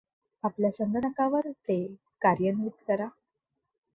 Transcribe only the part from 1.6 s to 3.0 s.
ते कार्यान्वित